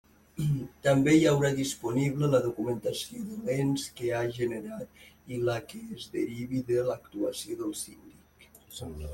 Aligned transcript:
També 0.85 1.11
hi 1.17 1.25
haurà 1.31 1.51
disponible 1.57 2.29
la 2.31 2.39
documentació 2.45 3.25
de 3.27 3.37
l'ens 3.49 3.85
que 3.99 4.09
ha 4.15 4.23
generat 4.39 5.31
i 5.37 5.41
la 5.51 5.59
que 5.71 5.85
es 5.99 6.09
derivi 6.17 6.65
de 6.73 6.83
l'actuació 6.89 7.63
del 7.63 7.79
Síndic. 7.85 8.51